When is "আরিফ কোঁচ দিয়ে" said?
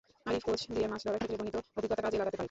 0.27-0.87